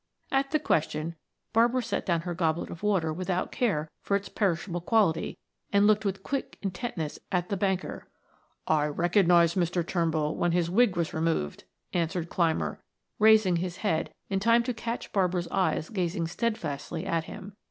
At 0.31 0.49
the 0.49 0.57
question 0.57 1.13
Barbara 1.53 1.83
set 1.83 2.07
down 2.07 2.21
her 2.21 2.33
goblet 2.33 2.71
of 2.71 2.81
water 2.81 3.13
without 3.13 3.51
care 3.51 3.87
for 4.01 4.17
its 4.17 4.29
perishable 4.29 4.81
quality 4.81 5.37
and 5.71 5.85
looked 5.85 6.05
with 6.05 6.23
quick 6.23 6.57
intentness 6.63 7.19
at 7.31 7.49
the 7.49 7.55
banker. 7.55 8.07
"I 8.65 8.87
recognized 8.87 9.55
Mr. 9.55 9.85
Turnbull 9.85 10.35
when 10.37 10.53
his 10.53 10.71
wig 10.71 10.97
was 10.97 11.13
removed," 11.13 11.65
answered 11.93 12.29
Clymer, 12.29 12.81
raising 13.19 13.57
his 13.57 13.77
head 13.77 14.11
in 14.27 14.39
time 14.39 14.63
to 14.63 14.73
catch 14.73 15.13
Barbara's 15.13 15.47
eyes 15.49 15.89
gazing 15.89 16.25
steadfastly 16.25 17.05
at 17.05 17.25
him. 17.25 17.53